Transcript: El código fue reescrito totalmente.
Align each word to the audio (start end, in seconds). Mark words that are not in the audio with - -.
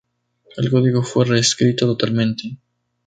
El 0.57 0.71
código 0.71 1.03
fue 1.03 1.25
reescrito 1.25 1.85
totalmente. 1.85 2.57